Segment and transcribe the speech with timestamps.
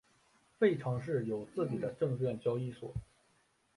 [0.57, 2.91] 费城市有自己的证券交易所。